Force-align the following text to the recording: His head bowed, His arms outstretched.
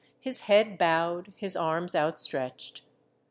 His 0.19 0.39
head 0.49 0.79
bowed, 0.79 1.31
His 1.35 1.55
arms 1.55 1.93
outstretched. 1.93 2.81